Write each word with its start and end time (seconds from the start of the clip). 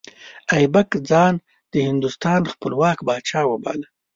ایبک 0.55 0.89
ځان 1.09 1.33
د 1.71 1.73
هندوستان 1.89 2.41
خپلواک 2.53 2.97
پاچا 3.07 3.41
وباله. 3.47 3.87